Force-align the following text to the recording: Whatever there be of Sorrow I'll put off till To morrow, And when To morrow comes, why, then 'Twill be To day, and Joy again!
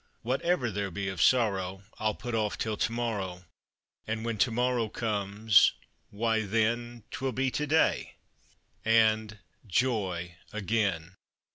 Whatever 0.23 0.71
there 0.71 0.89
be 0.89 1.09
of 1.09 1.21
Sorrow 1.21 1.83
I'll 1.99 2.15
put 2.15 2.33
off 2.33 2.57
till 2.57 2.75
To 2.75 2.91
morrow, 2.91 3.45
And 4.07 4.25
when 4.25 4.39
To 4.39 4.49
morrow 4.49 4.89
comes, 4.89 5.73
why, 6.09 6.41
then 6.43 7.03
'Twill 7.11 7.33
be 7.33 7.51
To 7.51 7.67
day, 7.67 8.15
and 8.83 9.37
Joy 9.67 10.37
again! 10.51 11.13